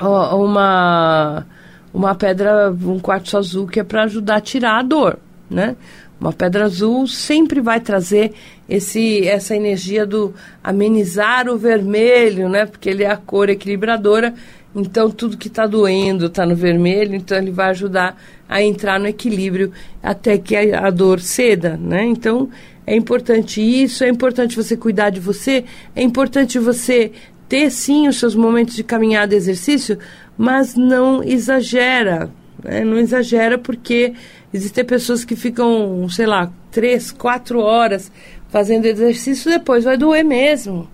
ó, 0.00 0.36
uma, 0.44 1.46
uma 1.92 2.14
pedra, 2.14 2.70
um 2.70 2.98
quartzo 2.98 3.36
azul, 3.36 3.66
que 3.66 3.80
é 3.80 3.84
para 3.84 4.04
ajudar 4.04 4.36
a 4.36 4.40
tirar 4.40 4.78
a 4.78 4.82
dor, 4.82 5.18
né? 5.50 5.76
Uma 6.20 6.32
pedra 6.32 6.64
azul 6.64 7.06
sempre 7.06 7.60
vai 7.60 7.80
trazer 7.80 8.32
esse, 8.68 9.26
essa 9.26 9.54
energia 9.54 10.06
do 10.06 10.32
amenizar 10.62 11.48
o 11.48 11.58
vermelho, 11.58 12.48
né? 12.48 12.66
Porque 12.66 12.88
ele 12.88 13.02
é 13.02 13.10
a 13.10 13.16
cor 13.16 13.48
equilibradora. 13.50 14.34
Então, 14.74 15.10
tudo 15.10 15.36
que 15.36 15.48
está 15.48 15.66
doendo 15.66 16.26
está 16.26 16.46
no 16.46 16.56
vermelho, 16.56 17.14
então 17.14 17.36
ele 17.36 17.50
vai 17.50 17.70
ajudar 17.70 18.16
a 18.48 18.62
entrar 18.62 18.98
no 18.98 19.06
equilíbrio 19.06 19.72
até 20.02 20.38
que 20.38 20.56
a, 20.56 20.86
a 20.86 20.90
dor 20.90 21.20
ceda, 21.20 21.76
né? 21.76 22.04
Então, 22.04 22.48
é 22.86 22.94
importante 22.94 23.60
isso, 23.60 24.04
é 24.04 24.08
importante 24.08 24.56
você 24.56 24.76
cuidar 24.76 25.10
de 25.10 25.20
você, 25.20 25.64
é 25.96 26.02
importante 26.02 26.58
você 26.58 27.12
ter 27.48 27.70
sim 27.70 28.08
os 28.08 28.18
seus 28.18 28.34
momentos 28.34 28.74
de 28.74 28.84
caminhada 28.84 29.34
e 29.34 29.36
exercício, 29.36 29.98
mas 30.36 30.74
não 30.74 31.22
exagera. 31.22 32.30
Né? 32.62 32.84
Não 32.84 32.98
exagera 32.98 33.58
porque 33.58 34.12
existem 34.52 34.84
pessoas 34.84 35.24
que 35.24 35.36
ficam, 35.36 36.06
sei 36.08 36.26
lá, 36.26 36.52
três, 36.70 37.10
quatro 37.10 37.60
horas 37.60 38.10
fazendo 38.48 38.86
exercício 38.86 39.50
depois 39.50 39.84
vai 39.84 39.96
doer 39.96 40.24
mesmo, 40.24 40.88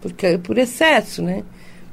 porque 0.00 0.38
por 0.38 0.58
excesso, 0.58 1.22
né? 1.22 1.44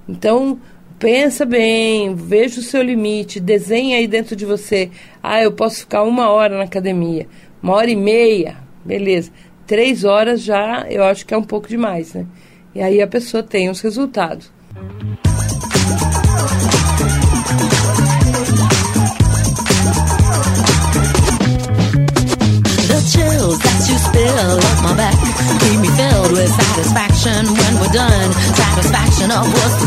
Então 0.08 0.60
pensa 0.98 1.46
bem, 1.46 2.16
veja 2.16 2.60
o 2.60 2.64
seu 2.64 2.82
limite, 2.82 3.40
desenha 3.40 3.98
aí 3.98 4.08
dentro 4.08 4.36
de 4.36 4.46
você. 4.46 4.90
Ah, 5.22 5.44
eu 5.44 5.52
posso 5.52 5.82
ficar 5.82 6.04
uma 6.04 6.30
hora 6.30 6.58
na 6.58 6.64
academia, 6.64 7.28
uma 7.62 7.74
hora 7.74 7.92
e 7.92 7.96
meia, 7.96 8.65
beleza. 8.86 9.32
Três 9.66 10.04
horas 10.04 10.42
já 10.42 10.86
eu 10.90 11.04
acho 11.04 11.26
que 11.26 11.34
é 11.34 11.38
um 11.38 11.44
pouco 11.44 11.68
demais, 11.68 12.14
né? 12.14 12.26
E 12.74 12.82
aí 12.82 13.02
a 13.02 13.08
pessoa 13.08 13.42
tem 13.42 13.70
os 13.70 13.82
resultados. 13.82 14.54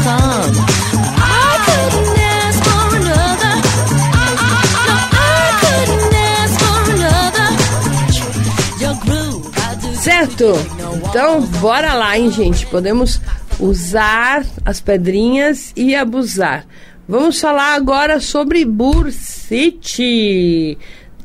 come 0.08 0.97
Certo? 10.18 10.52
Então, 11.08 11.40
bora 11.60 11.94
lá, 11.94 12.18
hein, 12.18 12.28
gente? 12.32 12.66
Podemos 12.66 13.20
usar 13.60 14.44
as 14.64 14.80
pedrinhas 14.80 15.72
e 15.76 15.94
abusar. 15.94 16.66
Vamos 17.06 17.40
falar 17.40 17.76
agora 17.76 18.18
sobre 18.18 18.64
bursite. 18.64 19.96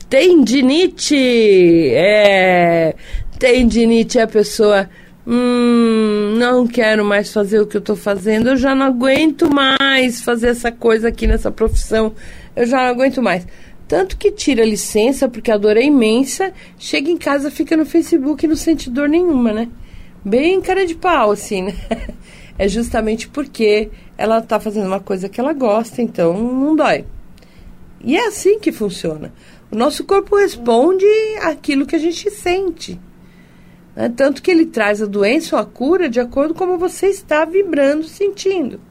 Tendinite. 0.07 1.89
É. 1.91 2.93
Tendinite 3.39 4.19
é 4.19 4.21
a 4.21 4.27
pessoa. 4.27 4.87
Hum, 5.25 6.35
não 6.37 6.67
quero 6.67 7.03
mais 7.03 7.33
fazer 7.33 7.61
o 7.61 7.65
que 7.65 7.77
eu 7.77 7.79
estou 7.81 7.95
fazendo. 7.95 8.49
Eu 8.49 8.57
já 8.57 8.75
não 8.75 8.85
aguento 8.85 9.51
mais 9.51 10.21
fazer 10.21 10.49
essa 10.49 10.71
coisa 10.71 11.07
aqui 11.07 11.25
nessa 11.25 11.49
profissão. 11.49 12.13
Eu 12.55 12.67
já 12.67 12.77
não 12.77 12.89
aguento 12.89 13.23
mais. 13.23 13.43
Tanto 13.93 14.17
que 14.17 14.31
tira 14.31 14.65
licença, 14.65 15.29
porque 15.29 15.51
a 15.51 15.55
dor 15.55 15.77
é 15.77 15.83
imensa, 15.83 16.51
chega 16.79 17.11
em 17.11 17.15
casa, 17.15 17.51
fica 17.51 17.77
no 17.77 17.85
Facebook 17.85 18.43
e 18.43 18.47
não 18.47 18.55
sente 18.55 18.89
dor 18.89 19.07
nenhuma, 19.07 19.53
né? 19.53 19.69
Bem 20.25 20.59
cara 20.61 20.83
de 20.83 20.95
pau, 20.95 21.29
assim, 21.29 21.61
né? 21.61 21.75
É 22.57 22.67
justamente 22.67 23.27
porque 23.27 23.91
ela 24.17 24.41
tá 24.41 24.59
fazendo 24.59 24.87
uma 24.87 24.99
coisa 24.99 25.29
que 25.29 25.39
ela 25.39 25.53
gosta, 25.53 26.01
então 26.01 26.33
não 26.33 26.75
dói. 26.75 27.05
E 28.03 28.17
é 28.17 28.29
assim 28.29 28.57
que 28.57 28.71
funciona. 28.71 29.31
O 29.69 29.75
nosso 29.75 30.03
corpo 30.05 30.37
responde 30.37 31.05
aquilo 31.43 31.85
que 31.85 31.95
a 31.95 31.99
gente 31.99 32.31
sente. 32.31 32.99
Né? 33.95 34.09
Tanto 34.09 34.41
que 34.41 34.49
ele 34.49 34.65
traz 34.65 35.03
a 35.03 35.05
doença 35.05 35.55
ou 35.55 35.61
a 35.61 35.65
cura 35.65 36.09
de 36.09 36.19
acordo 36.19 36.55
com 36.55 36.65
como 36.65 36.79
você 36.79 37.09
está 37.09 37.45
vibrando, 37.45 38.05
sentindo. 38.05 38.81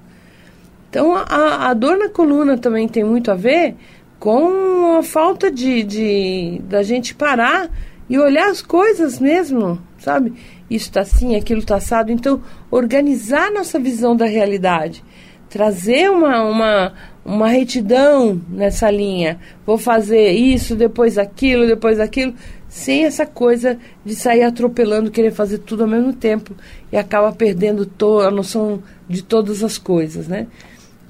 Então, 0.89 1.17
a, 1.17 1.71
a 1.71 1.75
dor 1.75 1.97
na 1.97 2.09
coluna 2.09 2.57
também 2.57 2.87
tem 2.87 3.03
muito 3.03 3.33
a 3.33 3.35
ver 3.35 3.75
com 4.23 4.99
a 4.99 5.03
falta 5.03 5.51
de, 5.51 5.83
de 5.83 6.61
da 6.69 6.81
gente 6.85 7.13
parar 7.13 7.69
e 8.09 8.17
olhar 8.17 8.51
as 8.51 8.63
coisas 8.63 9.19
mesmo, 9.19 9.83
sabe? 9.99 10.33
Isso 10.71 10.87
está 10.87 11.01
assim, 11.01 11.35
aquilo 11.35 11.59
está 11.59 11.75
assado. 11.75 12.13
Então, 12.13 12.41
organizar 12.71 13.51
nossa 13.51 13.81
visão 13.81 14.15
da 14.15 14.25
realidade, 14.25 15.03
trazer 15.51 16.09
uma, 16.09 16.41
uma, 16.45 16.93
uma 17.25 17.49
retidão 17.49 18.41
nessa 18.49 18.89
linha. 18.93 19.41
Vou 19.67 19.77
fazer 19.77 20.31
isso, 20.31 20.77
depois 20.77 21.19
aquilo, 21.19 21.67
depois 21.67 21.99
aquilo, 21.99 22.33
sem 22.69 23.05
essa 23.05 23.27
coisa 23.27 23.77
de 24.05 24.15
sair 24.15 24.45
atropelando, 24.45 25.11
querer 25.11 25.33
fazer 25.33 25.59
tudo 25.59 25.83
ao 25.83 25.89
mesmo 25.89 26.13
tempo 26.13 26.55
e 26.93 26.97
acaba 26.97 27.33
perdendo 27.33 27.91
a 28.25 28.31
noção 28.31 28.85
de 29.09 29.21
todas 29.21 29.65
as 29.65 29.79
coisas, 29.79 30.29
né? 30.29 30.47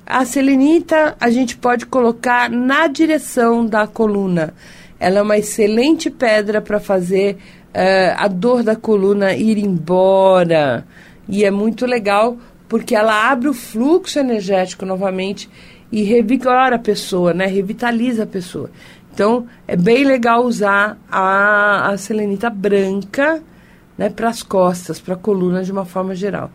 A 0.07 0.25
selenita 0.25 1.17
a 1.21 1.31
gente 1.31 1.57
pode 1.57 1.87
colocar 1.87 2.51
na 2.51 2.87
direção 2.87 3.65
da 3.65 3.87
coluna. 3.87 4.53
Ela 4.99 5.19
é 5.19 5.23
uma 5.23 5.39
excelente 5.39 6.11
pedra 6.11 6.61
para 6.61 6.81
fazer 6.81 7.37
uh, 7.69 8.15
a 8.17 8.29
dor 8.29 8.63
da 8.63 8.77
coluna 8.77 9.33
ir 9.35 9.59
embora. 9.59 10.85
E 11.29 11.45
é 11.45 11.51
muito 11.51 11.87
legal 11.87 12.37
porque 12.69 12.95
ela 12.95 13.31
abre 13.31 13.49
o 13.49 13.55
fluxo 13.55 14.19
energético 14.19 14.85
novamente 14.85 15.49
e 15.91 16.03
revigora 16.03 16.77
a 16.77 16.79
pessoa, 16.79 17.35
né? 17.35 17.47
Revitaliza 17.47 18.25
a 18.25 18.27
pessoa. 18.27 18.71
Então, 19.13 19.47
é 19.69 19.77
bem 19.77 20.05
legal 20.05 20.45
usar 20.45 20.97
a, 21.11 21.91
a 21.91 21.99
selenita 21.99 22.49
branca 22.49 23.43
né, 23.97 24.09
para 24.09 24.31
as 24.31 24.43
costas, 24.43 24.99
para 24.99 25.15
a 25.15 25.19
coluna 25.19 25.63
de 25.63 25.71
uma 25.71 25.85
forma 25.85 26.15
geral. 26.15 26.51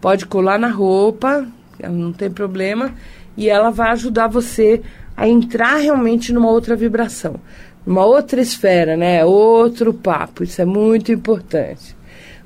Pode 0.00 0.24
colar 0.24 0.58
na 0.58 0.68
roupa, 0.68 1.46
não 1.86 2.12
tem 2.12 2.30
problema, 2.30 2.94
e 3.36 3.48
ela 3.48 3.70
vai 3.70 3.90
ajudar 3.90 4.26
você 4.28 4.82
a 5.16 5.28
entrar 5.28 5.76
realmente 5.76 6.32
numa 6.32 6.50
outra 6.50 6.76
vibração, 6.76 7.36
numa 7.84 8.04
outra 8.04 8.40
esfera, 8.40 8.96
né? 8.96 9.24
Outro 9.24 9.92
papo. 9.92 10.44
Isso 10.44 10.62
é 10.62 10.64
muito 10.64 11.12
importante. 11.12 11.96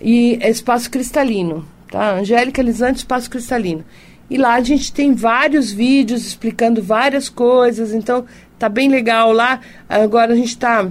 e 0.00 0.38
Espaço 0.42 0.90
Cristalino, 0.90 1.64
tá? 1.90 2.14
Angélica 2.14 2.62
Lisante, 2.62 2.98
Espaço 2.98 3.30
Cristalino. 3.30 3.84
E 4.30 4.36
lá 4.36 4.54
a 4.54 4.60
gente 4.60 4.92
tem 4.92 5.14
vários 5.14 5.72
vídeos 5.72 6.26
explicando 6.26 6.82
várias 6.82 7.28
coisas, 7.28 7.94
então 7.94 8.24
tá 8.58 8.68
bem 8.68 8.88
legal 8.88 9.32
lá. 9.32 9.60
Agora 9.88 10.32
a 10.32 10.36
gente 10.36 10.56
tá 10.56 10.88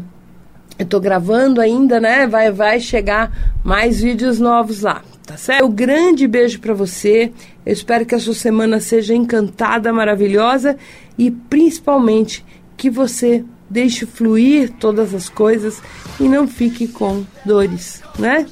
eu 0.79 0.85
tô 0.85 0.99
gravando 0.99 1.59
ainda, 1.59 1.99
né? 1.99 2.27
Vai 2.27 2.51
vai 2.51 2.79
chegar 2.79 3.57
mais 3.63 4.01
vídeos 4.01 4.39
novos 4.39 4.81
lá, 4.81 5.01
Tá 5.27 5.35
certo? 5.35 5.65
Um 5.65 5.71
grande 5.71 6.25
beijo 6.25 6.59
para 6.61 6.73
você. 6.73 7.33
Eu 7.65 7.73
espero 7.73 8.05
que 8.05 8.15
a 8.15 8.19
sua 8.19 8.33
semana 8.33 8.79
seja 8.79 9.13
encantada, 9.13 9.91
maravilhosa 9.91 10.77
e 11.17 11.29
principalmente 11.29 12.45
que 12.77 12.89
você 12.89 13.43
deixe 13.69 14.05
fluir 14.05 14.71
todas 14.79 15.13
as 15.13 15.27
coisas 15.27 15.81
e 16.17 16.29
não 16.29 16.47
fique 16.47 16.87
com 16.87 17.25
dores, 17.43 18.01
né? 18.17 18.45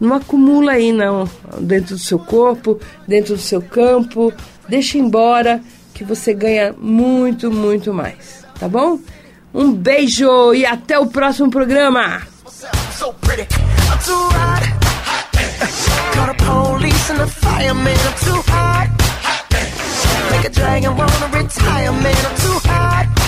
Não 0.00 0.14
acumula 0.14 0.72
aí 0.72 0.92
não 0.92 1.28
dentro 1.58 1.94
do 1.94 2.00
seu 2.00 2.18
corpo, 2.18 2.80
dentro 3.06 3.34
do 3.34 3.40
seu 3.40 3.60
campo. 3.60 4.32
Deixa 4.68 4.96
embora 4.96 5.60
que 5.92 6.02
você 6.02 6.32
ganha 6.32 6.74
muito, 6.78 7.50
muito 7.50 7.92
mais, 7.92 8.44
tá 8.58 8.66
bom? 8.66 8.98
Um 9.52 9.72
beijo 9.72 10.54
e 10.54 10.64
até 10.64 10.98
o 10.98 11.06
próximo 11.06 11.50
programa. 11.50 12.22
Make 20.30 20.46
a 20.46 20.48
dragon 20.48 20.96
wanna 20.96 21.26
retire, 21.32 21.92
man, 21.92 22.14
I'm 22.14 22.34
too 22.36 22.60
hot. 22.64 23.19